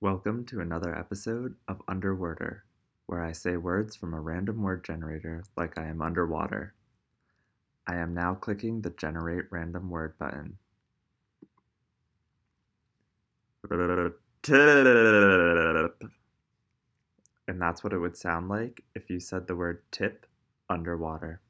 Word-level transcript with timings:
Welcome 0.00 0.46
to 0.46 0.60
another 0.60 0.96
episode 0.96 1.56
of 1.66 1.84
Underworder, 1.86 2.60
where 3.06 3.20
I 3.20 3.32
say 3.32 3.56
words 3.56 3.96
from 3.96 4.14
a 4.14 4.20
random 4.20 4.62
word 4.62 4.84
generator 4.84 5.42
like 5.56 5.76
I 5.76 5.86
am 5.86 6.02
underwater. 6.02 6.72
I 7.84 7.96
am 7.96 8.14
now 8.14 8.34
clicking 8.34 8.80
the 8.80 8.90
Generate 8.90 9.46
Random 9.50 9.90
Word 9.90 10.16
button. 10.16 10.56
And 17.48 17.60
that's 17.60 17.82
what 17.82 17.92
it 17.92 17.98
would 17.98 18.16
sound 18.16 18.48
like 18.48 18.84
if 18.94 19.10
you 19.10 19.18
said 19.18 19.48
the 19.48 19.56
word 19.56 19.82
tip 19.90 20.26
underwater. 20.70 21.40